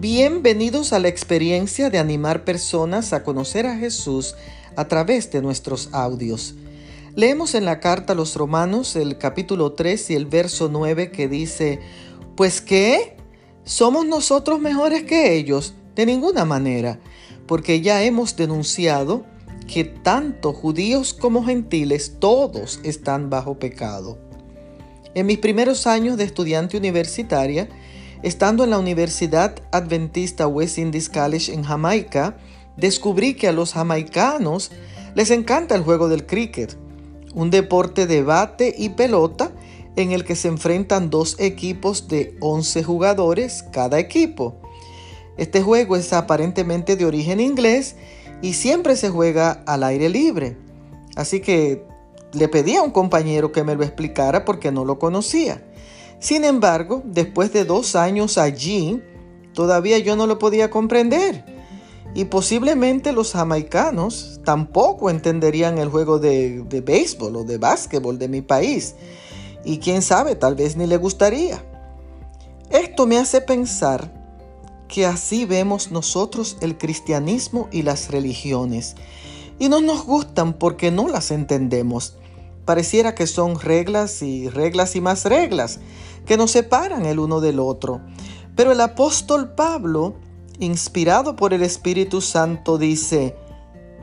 Bienvenidos 0.00 0.94
a 0.94 0.98
la 0.98 1.08
experiencia 1.08 1.90
de 1.90 1.98
animar 1.98 2.42
personas 2.42 3.12
a 3.12 3.22
conocer 3.22 3.66
a 3.66 3.76
Jesús 3.76 4.34
a 4.74 4.88
través 4.88 5.30
de 5.30 5.42
nuestros 5.42 5.90
audios. 5.92 6.54
Leemos 7.16 7.54
en 7.54 7.66
la 7.66 7.80
carta 7.80 8.14
a 8.14 8.16
los 8.16 8.34
romanos 8.34 8.96
el 8.96 9.18
capítulo 9.18 9.72
3 9.72 10.08
y 10.12 10.14
el 10.14 10.24
verso 10.24 10.70
9 10.72 11.10
que 11.10 11.28
dice, 11.28 11.80
Pues 12.34 12.62
qué, 12.62 13.18
¿somos 13.64 14.06
nosotros 14.06 14.58
mejores 14.58 15.02
que 15.02 15.34
ellos? 15.34 15.74
De 15.94 16.06
ninguna 16.06 16.46
manera, 16.46 16.98
porque 17.46 17.82
ya 17.82 18.02
hemos 18.02 18.36
denunciado 18.36 19.26
que 19.66 19.84
tanto 19.84 20.54
judíos 20.54 21.12
como 21.12 21.44
gentiles 21.44 22.16
todos 22.18 22.80
están 22.84 23.28
bajo 23.28 23.58
pecado. 23.58 24.16
En 25.14 25.26
mis 25.26 25.38
primeros 25.38 25.86
años 25.86 26.16
de 26.16 26.24
estudiante 26.24 26.78
universitaria, 26.78 27.68
Estando 28.22 28.64
en 28.64 28.70
la 28.70 28.78
Universidad 28.78 29.54
Adventista 29.72 30.46
West 30.46 30.76
Indies 30.76 31.08
College 31.08 31.54
en 31.54 31.62
Jamaica, 31.62 32.36
descubrí 32.76 33.32
que 33.32 33.48
a 33.48 33.52
los 33.52 33.72
jamaicanos 33.72 34.70
les 35.14 35.30
encanta 35.30 35.74
el 35.74 35.82
juego 35.82 36.08
del 36.08 36.26
cricket, 36.26 36.76
un 37.34 37.48
deporte 37.50 38.06
de 38.06 38.22
bate 38.22 38.74
y 38.76 38.90
pelota 38.90 39.52
en 39.96 40.12
el 40.12 40.24
que 40.24 40.36
se 40.36 40.48
enfrentan 40.48 41.08
dos 41.08 41.36
equipos 41.38 42.08
de 42.08 42.36
11 42.40 42.82
jugadores 42.84 43.64
cada 43.72 43.98
equipo. 43.98 44.60
Este 45.38 45.62
juego 45.62 45.96
es 45.96 46.12
aparentemente 46.12 46.96
de 46.96 47.06
origen 47.06 47.40
inglés 47.40 47.96
y 48.42 48.52
siempre 48.52 48.96
se 48.96 49.08
juega 49.08 49.62
al 49.66 49.82
aire 49.82 50.10
libre. 50.10 50.58
Así 51.16 51.40
que 51.40 51.86
le 52.34 52.48
pedí 52.48 52.76
a 52.76 52.82
un 52.82 52.90
compañero 52.90 53.50
que 53.50 53.64
me 53.64 53.74
lo 53.74 53.82
explicara 53.82 54.44
porque 54.44 54.70
no 54.70 54.84
lo 54.84 54.98
conocía. 54.98 55.64
Sin 56.20 56.44
embargo, 56.44 57.02
después 57.04 57.52
de 57.52 57.64
dos 57.64 57.96
años 57.96 58.36
allí, 58.36 59.02
todavía 59.54 59.98
yo 59.98 60.16
no 60.16 60.26
lo 60.26 60.38
podía 60.38 60.70
comprender. 60.70 61.44
Y 62.14 62.26
posiblemente 62.26 63.12
los 63.12 63.32
jamaicanos 63.32 64.40
tampoco 64.44 65.10
entenderían 65.10 65.78
el 65.78 65.88
juego 65.88 66.18
de, 66.18 66.62
de 66.68 66.80
béisbol 66.82 67.36
o 67.36 67.44
de 67.44 67.56
básquetbol 67.56 68.18
de 68.18 68.28
mi 68.28 68.42
país. 68.42 68.94
Y 69.64 69.78
quién 69.78 70.02
sabe, 70.02 70.34
tal 70.34 70.56
vez 70.56 70.76
ni 70.76 70.86
le 70.86 70.98
gustaría. 70.98 71.64
Esto 72.68 73.06
me 73.06 73.16
hace 73.16 73.40
pensar 73.40 74.12
que 74.88 75.06
así 75.06 75.44
vemos 75.46 75.90
nosotros 75.90 76.58
el 76.60 76.76
cristianismo 76.76 77.68
y 77.70 77.82
las 77.82 78.10
religiones. 78.10 78.96
Y 79.58 79.68
no 79.68 79.80
nos 79.80 80.04
gustan 80.04 80.52
porque 80.52 80.90
no 80.90 81.08
las 81.08 81.30
entendemos. 81.30 82.16
Pareciera 82.70 83.16
que 83.16 83.26
son 83.26 83.58
reglas 83.58 84.22
y 84.22 84.48
reglas 84.48 84.94
y 84.94 85.00
más 85.00 85.24
reglas 85.24 85.80
que 86.24 86.36
nos 86.36 86.52
separan 86.52 87.04
el 87.04 87.18
uno 87.18 87.40
del 87.40 87.58
otro. 87.58 88.00
Pero 88.54 88.70
el 88.70 88.80
apóstol 88.80 89.56
Pablo, 89.56 90.14
inspirado 90.60 91.34
por 91.34 91.52
el 91.52 91.64
Espíritu 91.64 92.20
Santo, 92.20 92.78
dice, 92.78 93.34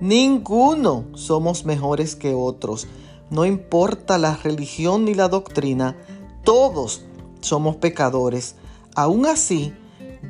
ninguno 0.00 1.04
somos 1.12 1.66
mejores 1.66 2.16
que 2.16 2.32
otros. 2.32 2.86
No 3.28 3.44
importa 3.44 4.16
la 4.16 4.34
religión 4.34 5.04
ni 5.04 5.12
la 5.12 5.28
doctrina, 5.28 5.98
todos 6.42 7.04
somos 7.42 7.76
pecadores. 7.76 8.54
Aún 8.94 9.26
así, 9.26 9.74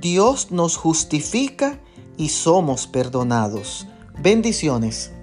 Dios 0.00 0.50
nos 0.50 0.76
justifica 0.76 1.78
y 2.16 2.30
somos 2.30 2.88
perdonados. 2.88 3.86
Bendiciones. 4.20 5.13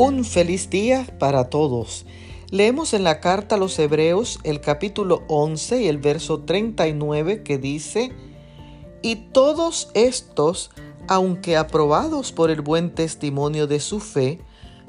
Un 0.00 0.24
feliz 0.24 0.70
día 0.70 1.04
para 1.18 1.50
todos. 1.50 2.06
Leemos 2.52 2.94
en 2.94 3.02
la 3.02 3.18
carta 3.18 3.56
a 3.56 3.58
los 3.58 3.76
Hebreos 3.80 4.38
el 4.44 4.60
capítulo 4.60 5.24
11 5.26 5.82
y 5.82 5.88
el 5.88 5.98
verso 5.98 6.42
39 6.44 7.42
que 7.42 7.58
dice, 7.58 8.12
Y 9.02 9.16
todos 9.32 9.90
estos, 9.94 10.70
aunque 11.08 11.56
aprobados 11.56 12.30
por 12.30 12.52
el 12.52 12.60
buen 12.60 12.94
testimonio 12.94 13.66
de 13.66 13.80
su 13.80 13.98
fe, 13.98 14.38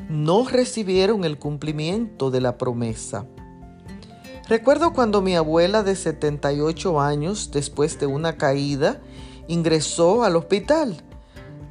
no 0.10 0.48
recibieron 0.48 1.26
el 1.26 1.40
cumplimiento 1.40 2.30
de 2.30 2.42
la 2.42 2.60
promesa. 2.60 3.26
Recuerdo 4.48 4.94
cuando 4.94 5.24
mi 5.24 5.36
abuela 5.36 5.82
de 5.82 5.96
78 5.96 7.02
años, 7.02 7.50
después 7.52 8.00
de 8.00 8.06
una 8.06 8.38
caída, 8.38 9.02
ingresó 9.48 10.24
al 10.24 10.36
hospital 10.36 11.04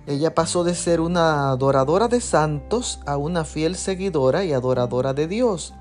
ella 0.08 0.34
pasó 0.34 0.64
de 0.64 0.74
ser 0.74 1.02
una 1.02 1.50
adoradora 1.50 2.08
de 2.08 2.22
santos 2.22 3.00
a 3.04 3.18
una 3.18 3.44
fiel 3.44 3.76
seguidora 3.76 4.42
y 4.42 4.54
adoradora 4.54 5.12
de 5.12 5.28
Dios. 5.28 5.74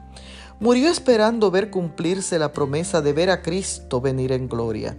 Murió 0.59 0.89
esperando 0.89 1.49
ver 1.49 1.69
cumplirse 1.69 2.37
la 2.37 2.51
promesa 2.51 3.01
de 3.01 3.13
ver 3.13 3.29
a 3.29 3.41
Cristo 3.41 4.01
venir 4.01 4.33
en 4.33 4.49
gloria. 4.49 4.97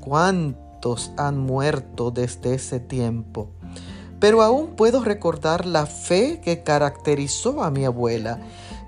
¿Cuántos 0.00 1.12
han 1.16 1.38
muerto 1.38 2.10
desde 2.10 2.54
ese 2.54 2.80
tiempo? 2.80 3.52
Pero 4.18 4.42
aún 4.42 4.74
puedo 4.74 5.04
recordar 5.04 5.64
la 5.64 5.86
fe 5.86 6.40
que 6.42 6.64
caracterizó 6.64 7.62
a 7.62 7.70
mi 7.70 7.84
abuela. 7.84 8.40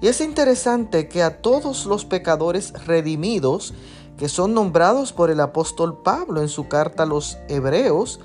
Y 0.03 0.09
es 0.09 0.21
interesante 0.21 1.07
que 1.07 1.23
a 1.23 1.41
todos 1.41 1.87
los 1.87 2.05
pecadores 2.05 2.73
redimidos, 2.87 3.73
que 4.19 4.29
son 4.29 4.53
nombrados 4.53 5.13
por 5.13 5.31
el 5.31 5.39
apóstol 5.39 6.03
Pablo 6.03 6.43
en 6.43 6.49
su 6.49 6.67
carta 6.67 7.05
a 7.05 7.07
los 7.07 7.39
Hebreos, 7.49 8.19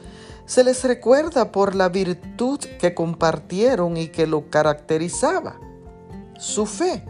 se 0.46 0.64
les 0.64 0.84
recuerda 0.84 1.52
por 1.52 1.76
la 1.76 1.90
virtud 1.90 2.60
que 2.80 2.94
compartieron 2.94 3.98
y 3.98 4.08
que 4.08 4.28
lo 4.28 4.50
caracterizaba, 4.50 5.60
su 6.38 6.66
fe, 6.66 7.04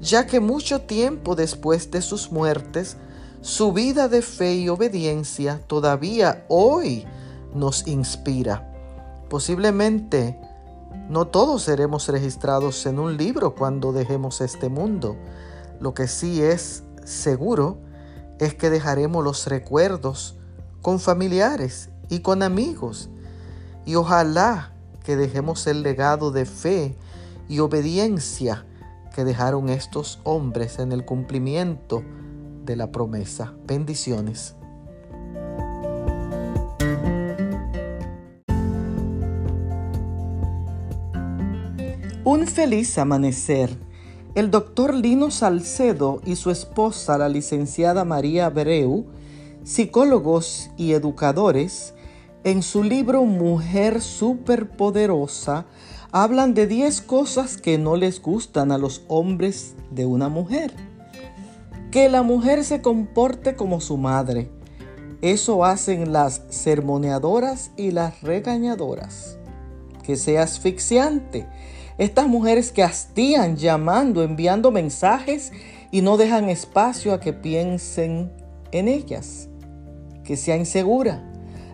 ya 0.00 0.26
que 0.26 0.40
mucho 0.40 0.82
tiempo 0.82 1.34
después 1.34 1.90
de 1.90 2.02
sus 2.02 2.30
muertes, 2.30 2.98
su 3.40 3.72
vida 3.72 4.08
de 4.08 4.20
fe 4.20 4.56
y 4.56 4.68
obediencia 4.68 5.60
todavía 5.66 6.44
hoy 6.48 7.06
nos 7.54 7.86
inspira. 7.86 8.70
Posiblemente 9.30 10.38
no 11.08 11.26
todos 11.26 11.62
seremos 11.62 12.08
registrados 12.08 12.84
en 12.84 12.98
un 12.98 13.16
libro 13.16 13.54
cuando 13.54 13.92
dejemos 13.92 14.40
este 14.40 14.68
mundo. 14.68 15.16
Lo 15.80 15.94
que 15.94 16.06
sí 16.06 16.42
es 16.42 16.82
seguro 17.04 17.78
es 18.38 18.54
que 18.54 18.68
dejaremos 18.68 19.24
los 19.24 19.46
recuerdos 19.46 20.36
con 20.82 21.00
familiares 21.00 21.90
y 22.08 22.20
con 22.20 22.42
amigos. 22.42 23.10
Y 23.84 23.94
ojalá 23.94 24.72
que 25.04 25.16
dejemos 25.16 25.66
el 25.66 25.82
legado 25.82 26.30
de 26.30 26.44
fe 26.44 26.94
y 27.48 27.60
obediencia 27.60 28.66
que 29.14 29.24
dejaron 29.24 29.68
estos 29.68 30.20
hombres 30.24 30.78
en 30.78 30.92
el 30.92 31.04
cumplimiento 31.04 32.02
de 32.64 32.76
la 32.76 32.92
promesa. 32.92 33.54
Bendiciones. 33.66 34.54
Un 42.24 42.46
feliz 42.46 42.98
amanecer. 42.98 43.70
El 44.34 44.50
doctor 44.50 44.94
Lino 44.94 45.30
Salcedo 45.30 46.20
y 46.26 46.36
su 46.36 46.50
esposa, 46.50 47.16
la 47.16 47.30
licenciada 47.30 48.04
María 48.04 48.46
Abreu, 48.46 49.06
psicólogos 49.64 50.70
y 50.76 50.92
educadores, 50.92 51.94
en 52.44 52.62
su 52.62 52.84
libro 52.84 53.24
Mujer 53.24 54.00
Superpoderosa, 54.00 55.66
hablan 56.12 56.54
de 56.54 56.66
10 56.66 57.02
cosas 57.02 57.56
que 57.56 57.78
no 57.78 57.96
les 57.96 58.22
gustan 58.22 58.70
a 58.70 58.78
los 58.78 59.02
hombres 59.08 59.74
de 59.90 60.06
una 60.06 60.28
mujer. 60.28 60.72
Que 61.90 62.08
la 62.08 62.22
mujer 62.22 62.64
se 62.64 62.80
comporte 62.80 63.56
como 63.56 63.80
su 63.80 63.96
madre. 63.96 64.50
Eso 65.20 65.64
hacen 65.64 66.12
las 66.12 66.42
sermoneadoras 66.48 67.72
y 67.76 67.90
las 67.90 68.20
regañadoras. 68.22 69.38
Que 70.04 70.16
sea 70.16 70.44
asfixiante. 70.44 71.46
Estas 71.98 72.28
mujeres 72.28 72.70
que 72.70 72.84
hastían 72.84 73.56
llamando, 73.56 74.22
enviando 74.22 74.70
mensajes 74.70 75.52
y 75.90 76.02
no 76.02 76.16
dejan 76.16 76.48
espacio 76.48 77.12
a 77.12 77.20
que 77.20 77.32
piensen 77.32 78.30
en 78.70 78.86
ellas. 78.86 79.48
Que 80.22 80.36
sea 80.36 80.56
insegura 80.56 81.27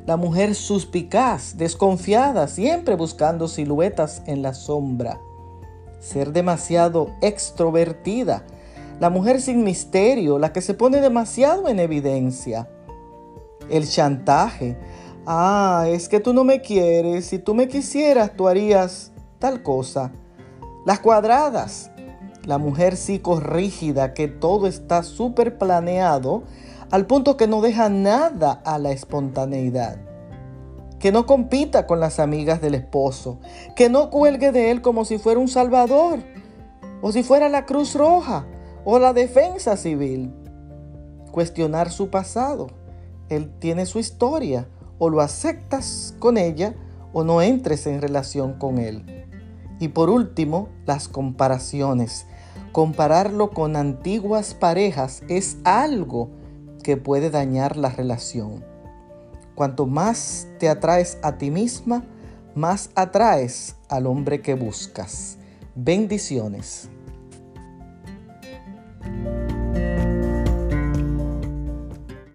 la 0.06 0.18
mujer 0.18 0.54
suspicaz, 0.54 1.56
desconfiada, 1.56 2.46
siempre 2.46 2.94
buscando 2.94 3.48
siluetas 3.48 4.22
en 4.26 4.42
la 4.42 4.52
sombra. 4.52 5.18
Ser 5.98 6.32
demasiado 6.32 7.10
extrovertida. 7.22 8.44
La 9.00 9.08
mujer 9.08 9.40
sin 9.40 9.64
misterio, 9.64 10.38
la 10.38 10.52
que 10.52 10.60
se 10.60 10.74
pone 10.74 11.00
demasiado 11.00 11.68
en 11.68 11.80
evidencia. 11.80 12.68
El 13.70 13.88
chantaje. 13.88 14.76
Ah, 15.26 15.86
es 15.88 16.10
que 16.10 16.20
tú 16.20 16.34
no 16.34 16.44
me 16.44 16.60
quieres. 16.60 17.24
Si 17.24 17.38
tú 17.38 17.54
me 17.54 17.66
quisieras, 17.66 18.36
tú 18.36 18.46
harías 18.46 19.10
tal 19.38 19.62
cosa. 19.62 20.12
Las 20.84 21.00
cuadradas. 21.00 21.90
La 22.44 22.58
mujer 22.58 22.98
psicorrígida, 22.98 24.12
que 24.12 24.28
todo 24.28 24.66
está 24.66 25.02
súper 25.02 25.56
planeado 25.56 26.42
al 26.90 27.06
punto 27.06 27.36
que 27.36 27.46
no 27.46 27.60
deja 27.60 27.88
nada 27.88 28.62
a 28.64 28.78
la 28.78 28.92
espontaneidad. 28.92 29.96
Que 30.98 31.12
no 31.12 31.26
compita 31.26 31.86
con 31.86 32.00
las 32.00 32.18
amigas 32.18 32.60
del 32.60 32.74
esposo, 32.74 33.38
que 33.76 33.88
no 33.88 34.10
cuelgue 34.10 34.52
de 34.52 34.70
él 34.70 34.80
como 34.80 35.04
si 35.04 35.18
fuera 35.18 35.40
un 35.40 35.48
salvador. 35.48 36.20
o 37.02 37.12
si 37.12 37.22
fuera 37.22 37.50
la 37.50 37.66
Cruz 37.66 37.94
Roja 37.94 38.46
o 38.84 38.98
la 38.98 39.12
Defensa 39.12 39.76
Civil. 39.76 40.32
Cuestionar 41.30 41.90
su 41.90 42.08
pasado. 42.08 42.68
Él 43.28 43.52
tiene 43.58 43.84
su 43.84 43.98
historia, 43.98 44.68
o 44.98 45.10
lo 45.10 45.20
aceptas 45.20 46.14
con 46.18 46.38
ella 46.38 46.74
o 47.12 47.24
no 47.24 47.42
entres 47.42 47.86
en 47.86 48.00
relación 48.00 48.54
con 48.54 48.78
él. 48.78 49.04
Y 49.80 49.88
por 49.88 50.10
último, 50.10 50.68
las 50.86 51.08
comparaciones. 51.08 52.26
Compararlo 52.72 53.50
con 53.50 53.76
antiguas 53.76 54.54
parejas 54.54 55.22
es 55.28 55.58
algo 55.64 56.30
que 56.84 56.96
puede 56.96 57.30
dañar 57.30 57.76
la 57.76 57.88
relación. 57.88 58.64
Cuanto 59.56 59.86
más 59.86 60.46
te 60.60 60.68
atraes 60.68 61.18
a 61.22 61.38
ti 61.38 61.50
misma, 61.50 62.04
más 62.54 62.90
atraes 62.94 63.74
al 63.88 64.06
hombre 64.06 64.40
que 64.40 64.54
buscas. 64.54 65.38
Bendiciones. 65.74 66.88